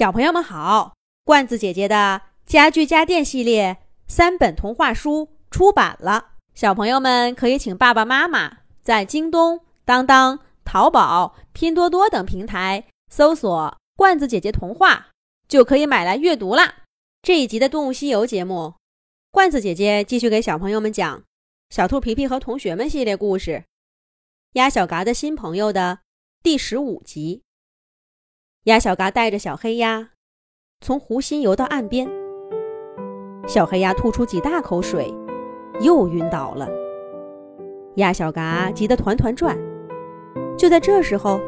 [0.00, 0.94] 小朋友们好，
[1.24, 3.76] 罐子姐姐的家具家电系列
[4.08, 15.08] 三本童话书出版了，小朋友们可以请爸爸妈妈在京东、当当、淘宝、拼多多等平台搜索“罐子姐姐童话”，
[15.46, 16.76] 就可以买来阅读啦。
[17.20, 18.76] 这一集的《动物西游》节目，
[19.30, 21.18] 罐子姐姐继续给小朋友们讲
[21.68, 23.50] 《小兔皮皮和同学们》系列故事，
[24.54, 25.98] 《鸭小嘎的新朋友》的
[26.42, 27.42] 第十五集。
[28.64, 30.10] 鸭小嘎带着小黑鸭
[30.82, 32.06] 从湖心游到岸边，
[33.46, 35.14] 小黑鸭吐出几大口水，
[35.80, 36.68] 又晕倒了。
[37.94, 39.56] 鸭小嘎急得团团转。
[40.58, 41.40] 就在这时候，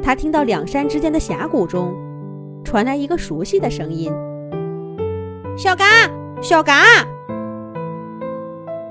[0.00, 1.92] 他听到两山之间的峡谷中
[2.64, 4.12] 传来一个熟悉的声音
[5.58, 5.84] ：“小嘎，
[6.40, 6.84] 小嘎！”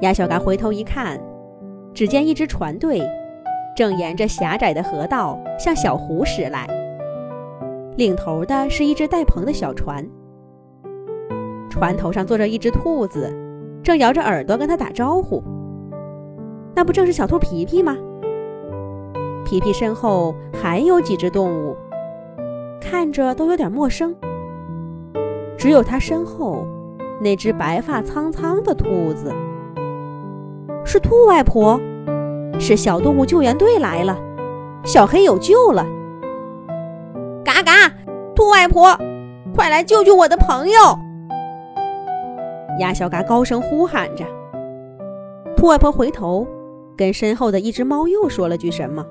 [0.01, 1.17] 鸭小嘎回头一看，
[1.93, 3.01] 只见一支船队
[3.77, 6.67] 正沿着狭窄的河道向小湖驶来。
[7.99, 10.07] 领头的是一只带篷的小船，
[11.69, 13.29] 船头上坐着一只兔子，
[13.83, 15.43] 正摇着耳朵跟他打招呼。
[16.73, 17.97] 那不正是小兔皮皮吗？
[19.43, 21.75] 皮皮身后还有几只动物，
[22.79, 24.15] 看着都有点陌生。
[25.57, 26.65] 只有他身后
[27.19, 29.29] 那只白发苍苍的兔子，
[30.85, 31.77] 是兔外婆，
[32.57, 34.17] 是小动物救援队来了，
[34.85, 35.85] 小黑有救了。
[38.39, 38.97] 兔外婆，
[39.53, 40.97] 快来救救我的朋友！
[42.79, 44.23] 鸭小嘎高声呼喊着。
[45.57, 46.47] 兔外婆回头，
[46.95, 49.05] 跟身后的一只猫又说了句什么。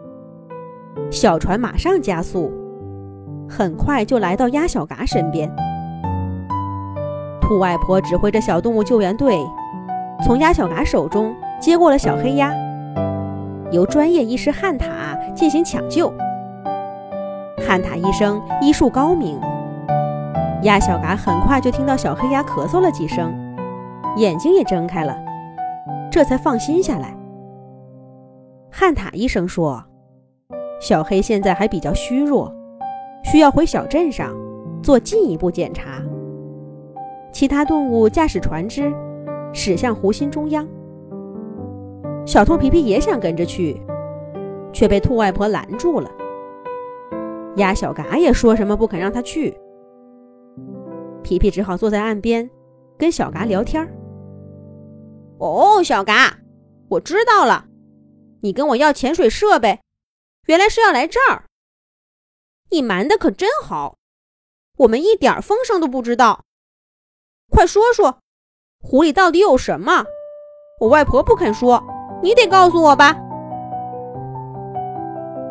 [1.11, 2.51] 小船马上加速，
[3.47, 5.55] 很快就来到鸭小嘎身边。
[7.39, 9.39] 兔外婆指挥着小动物救援队，
[10.25, 12.51] 从鸭小嘎手中接过了小黑鸭，
[13.73, 16.11] 由专业医师汉塔进行抢救。
[17.69, 19.39] 汉塔医生医术高明，
[20.63, 23.31] 鸭小嘎很快就听到小黑鸭咳嗽了几声，
[24.17, 25.15] 眼睛也睁开了，
[26.11, 27.15] 这才放心下来。
[28.73, 29.85] 汉塔医生说
[30.81, 32.51] ：“小黑现在还比较虚弱，
[33.23, 34.35] 需要回小镇上
[34.83, 36.03] 做进一步检查。”
[37.31, 38.91] 其他动物驾驶船只
[39.53, 40.67] 驶向湖心中央，
[42.25, 43.79] 小兔皮皮也想跟着去，
[44.73, 46.09] 却被兔外婆拦住了。
[47.59, 49.57] 鸭小嘎也说什么不肯让他去，
[51.23, 52.49] 皮皮只好坐在岸边
[52.97, 53.87] 跟小嘎聊天
[55.39, 56.39] 哦，小嘎，
[56.89, 57.67] 我知道了，
[58.43, 59.81] 你跟我要潜水设备，
[60.47, 61.45] 原来是要来这儿。
[62.71, 63.97] 你瞒的可真好，
[64.79, 66.45] 我们一点风声都不知道。
[67.51, 68.19] 快说说，
[68.81, 70.05] 湖里到底有什么？
[70.81, 71.83] 我外婆不肯说，
[72.23, 73.17] 你得告诉我吧。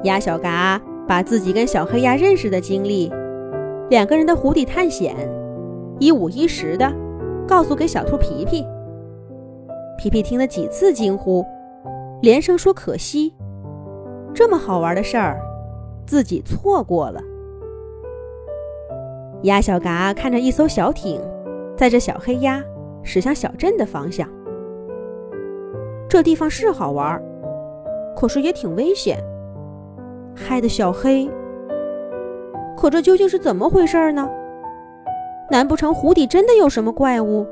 [0.04, 0.82] 鸭小嘎。
[1.08, 3.10] 把自己跟小黑鸭认识的经历，
[3.90, 5.16] 两个人的湖底探险，
[6.00, 6.94] 一五一十的
[7.48, 8.66] 告诉给小兔皮皮。
[9.98, 11.46] 皮皮听了几次惊呼，
[12.22, 13.34] 连声说可惜，
[14.34, 15.40] 这么好玩的事儿，
[16.06, 17.22] 自己错过了。
[19.44, 21.22] 鸭小嘎看着一艘小艇，
[21.78, 22.62] 载着小黑鸭
[23.02, 24.28] 驶向小镇的方向。
[26.10, 27.22] 这地方是好玩，
[28.16, 29.24] 可是也挺危险。
[30.38, 31.28] 害得小黑，
[32.78, 34.30] 可这究竟是怎么回事呢？
[35.50, 37.46] 难不成湖底真的有什么怪物？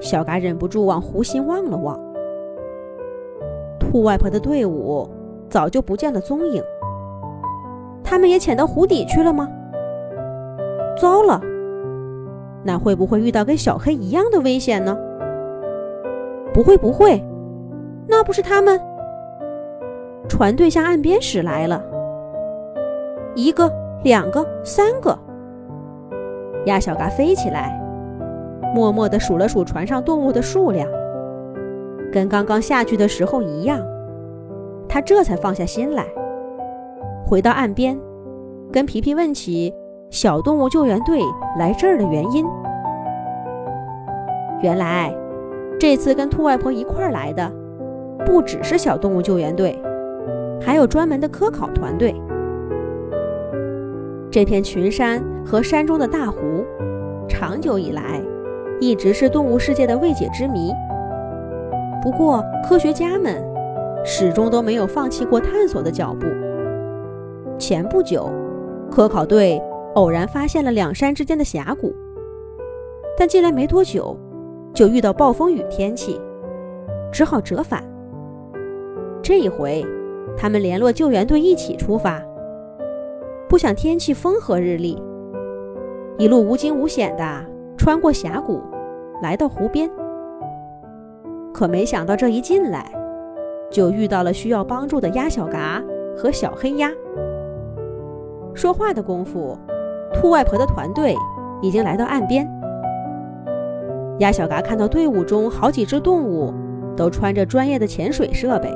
[0.00, 2.00] 小嘎忍不住往湖心望了望，
[3.78, 5.06] 兔外婆的队伍
[5.50, 6.62] 早就不见了踪影。
[8.02, 9.48] 他们也潜到湖底去了吗？
[10.98, 11.40] 糟了，
[12.64, 14.96] 那会不会遇到跟小黑一样的危险呢？
[16.54, 17.22] 不会，不会，
[18.08, 18.80] 那不是他们。
[20.28, 21.82] 船队向岸边驶来了，
[23.34, 23.70] 一个、
[24.02, 25.16] 两个、三个。
[26.66, 27.78] 鸭小嘎飞起来，
[28.74, 30.88] 默默地数了数船上动物的数量，
[32.12, 33.80] 跟刚刚下去的时候一样。
[34.88, 36.06] 他这才放下心来，
[37.26, 37.98] 回到岸边，
[38.70, 39.74] 跟皮皮问起
[40.10, 41.20] 小动物救援队
[41.58, 42.46] 来这儿的原因。
[44.62, 45.12] 原来，
[45.80, 47.50] 这次跟兔外婆一块儿来的，
[48.24, 49.76] 不只是小动物救援队。
[50.64, 52.14] 还有专门的科考团队。
[54.30, 56.64] 这片群山和山中的大湖，
[57.28, 58.22] 长久以来
[58.80, 60.72] 一直是动物世界的未解之谜。
[62.02, 63.44] 不过，科学家们
[64.04, 66.26] 始终都没有放弃过探索的脚步。
[67.58, 68.30] 前不久，
[68.90, 69.62] 科考队
[69.94, 71.94] 偶然发现了两山之间的峡谷，
[73.18, 74.16] 但进来没多久，
[74.72, 76.18] 就遇到暴风雨天气，
[77.12, 77.84] 只好折返。
[79.22, 79.84] 这一回。
[80.36, 82.20] 他们联络救援队一起出发，
[83.48, 85.00] 不想天气风和日丽，
[86.18, 87.44] 一路无惊无险的
[87.76, 88.60] 穿过峡谷，
[89.22, 89.90] 来到湖边。
[91.54, 92.90] 可没想到这一进来，
[93.70, 95.82] 就遇到了需要帮助的鸭小嘎
[96.16, 96.90] 和小黑鸭。
[98.54, 99.56] 说话的功夫，
[100.12, 101.14] 兔外婆的团队
[101.60, 102.48] 已经来到岸边。
[104.18, 106.52] 鸭小嘎看到队伍中好几只动物
[106.96, 108.68] 都穿着专业的潜水设备，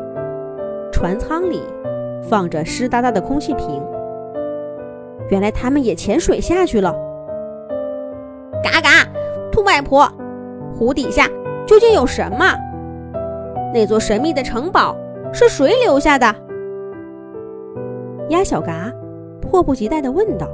[0.96, 1.62] 船舱里
[2.22, 3.82] 放着湿哒哒的空气瓶。
[5.28, 6.90] 原来他们也潜水下去了。
[8.64, 9.06] 嘎嘎，
[9.52, 10.10] 兔外婆，
[10.74, 11.28] 湖底下
[11.66, 12.46] 究竟有什么？
[13.74, 14.96] 那座神秘的城堡
[15.34, 16.34] 是谁留下的？
[18.30, 18.90] 鸭小嘎
[19.42, 20.48] 迫不及待地问道。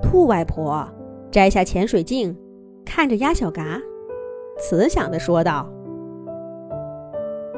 [0.00, 0.86] 兔外婆
[1.28, 2.38] 摘下潜水镜，
[2.84, 3.82] 看着鸭小嘎，
[4.60, 5.68] 慈祥地说道：“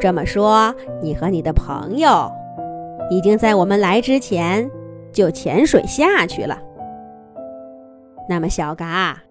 [0.03, 2.29] 这么说，你和你的朋友
[3.09, 4.69] 已经在我们来之前……”
[5.13, 6.59] 就潜水下去了。
[8.27, 9.23] 那么，小嘎，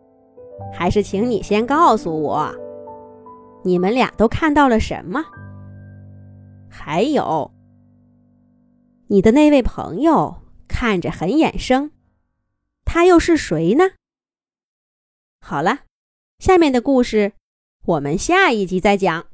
[0.72, 2.54] 还是请你先告诉我，
[3.64, 5.26] 你们俩都看到了什么？
[6.70, 7.52] 还有，
[9.08, 10.36] 你的那位朋友
[10.68, 11.90] 看着很眼生，
[12.86, 13.86] 他又是谁呢？
[15.40, 15.80] 好了，
[16.38, 17.32] 下面的故事
[17.86, 19.31] 我们下一集再讲。